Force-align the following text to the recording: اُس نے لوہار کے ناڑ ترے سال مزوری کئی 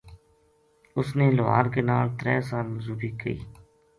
اُس 0.97 1.07
نے 1.17 1.25
لوہار 1.37 1.65
کے 1.73 1.81
ناڑ 1.87 2.05
ترے 2.19 2.35
سال 2.49 2.65
مزوری 2.75 3.09
کئی 3.19 3.37